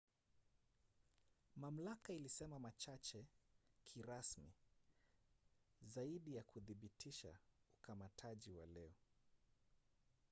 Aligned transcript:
mamlaka 1.55 2.13
ilisema 2.13 2.59
machache 2.59 3.25
kirasmi 3.85 4.53
zaidi 5.81 6.35
ya 6.35 6.43
kuthibitisha 6.43 7.37
ukamataji 7.81 8.53
wa 8.53 8.65
leo 8.67 8.93